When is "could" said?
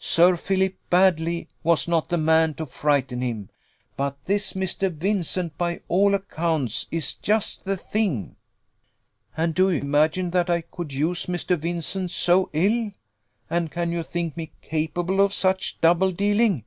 10.62-10.94